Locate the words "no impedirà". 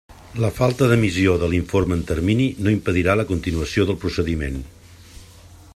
2.67-3.17